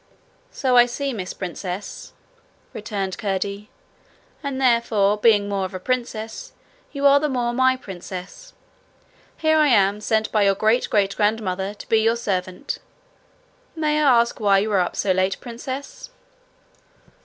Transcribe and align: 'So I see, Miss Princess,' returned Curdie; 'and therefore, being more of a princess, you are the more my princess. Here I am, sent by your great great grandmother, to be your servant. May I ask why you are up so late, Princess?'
'So 0.49 0.77
I 0.77 0.87
see, 0.87 1.13
Miss 1.13 1.31
Princess,' 1.31 2.13
returned 2.73 3.19
Curdie; 3.19 3.69
'and 4.41 4.59
therefore, 4.59 5.15
being 5.15 5.47
more 5.47 5.63
of 5.63 5.75
a 5.75 5.79
princess, 5.79 6.53
you 6.91 7.05
are 7.05 7.19
the 7.19 7.29
more 7.29 7.53
my 7.53 7.77
princess. 7.77 8.53
Here 9.37 9.57
I 9.59 9.67
am, 9.67 10.01
sent 10.01 10.31
by 10.31 10.41
your 10.41 10.55
great 10.55 10.89
great 10.89 11.15
grandmother, 11.15 11.75
to 11.75 11.87
be 11.87 11.99
your 11.99 12.15
servant. 12.17 12.79
May 13.75 13.99
I 14.01 14.21
ask 14.21 14.39
why 14.39 14.57
you 14.57 14.71
are 14.71 14.79
up 14.79 14.95
so 14.95 15.11
late, 15.11 15.39
Princess?' 15.39 16.09